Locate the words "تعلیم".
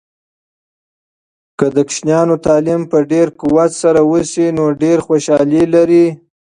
2.45-2.81